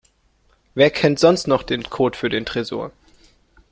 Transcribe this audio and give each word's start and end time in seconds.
Wer 0.73 0.89
kennt 0.89 1.19
sonst 1.19 1.45
noch 1.47 1.61
den 1.61 1.83
Code 1.83 2.17
für 2.17 2.29
den 2.29 2.43
Tresor? 2.43 2.89